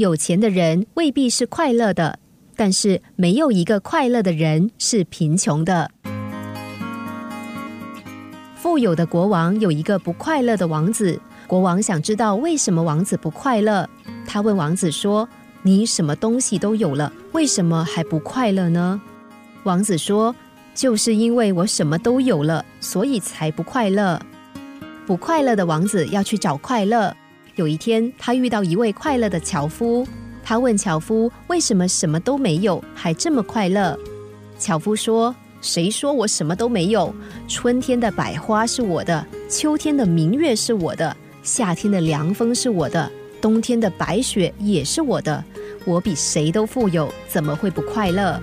[0.00, 2.18] 有钱的人未必是快乐的，
[2.56, 5.90] 但是没有一个快乐的人是贫穷的。
[8.54, 13.86] 富有的国王有一个不快乐的王子，国王想知道为什么王子不快乐。
[14.26, 15.28] 他问王子说
[15.60, 18.98] ：“你什么东西都有了，为什么还不快乐呢？”
[19.64, 20.34] 王子说
[20.74, 24.18] ：“就是因为我什么都有了，所以才不快乐。”
[25.06, 27.14] 不快乐的王子要去找快乐。
[27.56, 30.06] 有一天，他遇到一位快乐的樵夫，
[30.42, 33.98] 他问樵夫：“为什么什么都没有，还这么快乐？”
[34.58, 35.34] 樵夫说。
[35.62, 37.14] 谁说我什么都没有？
[37.46, 45.44] 春天的百花是我的，秋天的明月是我的，夏天的凉风是我的，冬天的白雪也是我的。
[45.84, 48.40] 我比谁都富有，怎么会不快乐？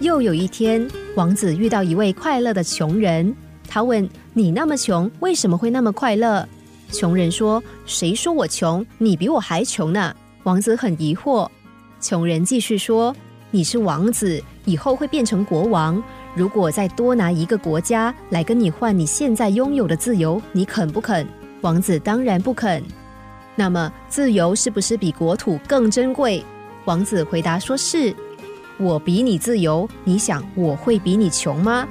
[0.00, 3.34] 又有一天，王子遇到一位快乐的穷人，
[3.66, 6.46] 他问：“你那么穷，为什么会那么快乐？”
[6.94, 8.86] 穷人说：“谁说我穷？
[8.98, 11.48] 你比我还穷呢。”王子很疑惑。
[12.00, 13.14] 穷人继续说
[13.50, 16.00] ：“你是王子，以后会变成国王。”
[16.36, 21.26] 如果再多拿一个国家来跟你换你现在拥有的自由，你肯不肯？
[21.62, 22.82] 王子当然不肯。
[23.56, 26.44] 那么自由是不是比国土更珍贵？
[26.84, 28.14] 王子回答说是。
[28.76, 31.86] 我比你自由，你想我会比你穷吗？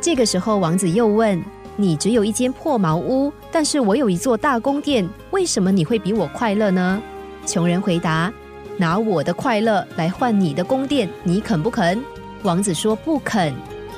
[0.00, 1.42] 这个时候王子又问：
[1.80, 7.00] 你只有一间破茅屋，但是我有一座大宫殿，为什么你会比我快乐呢？
[7.46, 8.30] 穷人回答：
[8.76, 11.98] 拿我的快乐来换你的宫殿，你肯不肯？
[12.42, 13.54] 王子说不肯，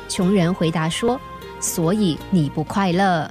[0.08, 1.20] 穷人回答说
[1.58, 3.28] ：“所以你不快乐。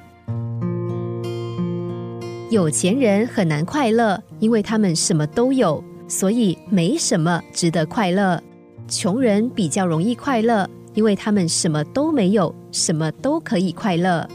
[2.49, 8.41] 有钱人很难快乐，因为他们什么都有，所以没什么值得快乐。
[8.89, 14.27] 穷人比较容易快乐，因为他们什么都没有，什么都可以快乐。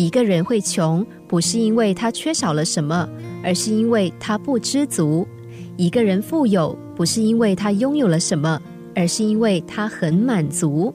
[0.00, 3.06] 一个人会穷，不是因为他缺少了什么，
[3.44, 5.26] 而是因为他不知足；
[5.76, 8.58] 一个人富有，不是因为他拥有了什么。”
[8.96, 10.92] 而是因为他很满足。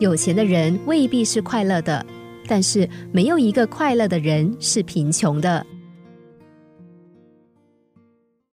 [0.00, 2.04] 有钱的人未必是快乐的，
[2.46, 5.64] 但是没有一个快乐的人是贫穷的。